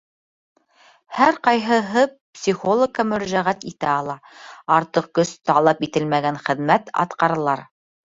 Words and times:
Һәр 1.17 1.35
ҡайһыһы 1.47 2.05
психологка 2.37 3.05
мөрәжәғәт 3.09 3.67
итә 3.71 3.91
ала, 3.97 4.15
артыҡ 4.77 5.11
көс 5.19 5.35
талап 5.51 5.85
ителмәгән 5.89 6.41
хеҙмәт 6.49 6.91
атҡаралар. 7.05 7.63